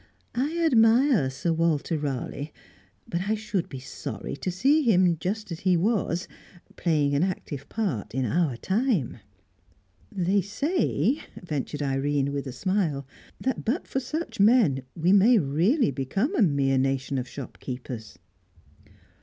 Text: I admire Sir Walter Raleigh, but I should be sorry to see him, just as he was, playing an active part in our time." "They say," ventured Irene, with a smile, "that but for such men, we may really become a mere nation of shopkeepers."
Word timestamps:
I 0.33 0.57
admire 0.65 1.29
Sir 1.29 1.53
Walter 1.53 1.95
Raleigh, 1.95 2.51
but 3.07 3.29
I 3.29 3.35
should 3.35 3.69
be 3.69 3.77
sorry 3.79 4.35
to 4.37 4.49
see 4.49 4.81
him, 4.81 5.15
just 5.19 5.51
as 5.51 5.59
he 5.59 5.77
was, 5.77 6.27
playing 6.75 7.13
an 7.13 7.21
active 7.21 7.69
part 7.69 8.15
in 8.15 8.25
our 8.25 8.57
time." 8.57 9.19
"They 10.11 10.41
say," 10.41 11.21
ventured 11.43 11.83
Irene, 11.83 12.33
with 12.33 12.47
a 12.47 12.51
smile, 12.51 13.05
"that 13.39 13.63
but 13.63 13.85
for 13.87 13.99
such 13.99 14.39
men, 14.39 14.81
we 14.95 15.13
may 15.13 15.37
really 15.37 15.91
become 15.91 16.35
a 16.35 16.41
mere 16.41 16.79
nation 16.79 17.19
of 17.19 17.27
shopkeepers." 17.27 18.17